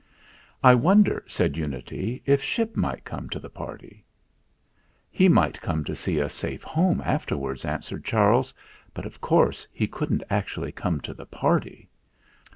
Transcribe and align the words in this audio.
"I 0.63 0.73
wonder," 0.73 1.23
said 1.27 1.55
Unity, 1.55 2.23
"if 2.25 2.41
Ship 2.41 2.75
might 2.75 3.03
come 3.05 3.29
to 3.29 3.39
the 3.39 3.51
party?" 3.51 4.03
"He 5.11 5.29
might 5.29 5.61
come 5.61 5.83
to 5.83 5.95
see 5.95 6.19
us 6.19 6.33
safe 6.33 6.63
home 6.63 7.03
after 7.05 7.37
wards," 7.37 7.65
answered 7.65 8.03
Charles. 8.03 8.51
"But 8.95 9.05
of 9.05 9.21
course 9.21 9.67
he 9.71 9.85
couldn't 9.85 10.23
actually 10.27 10.71
come 10.71 11.01
to 11.01 11.13
the 11.13 11.27
party." 11.27 11.87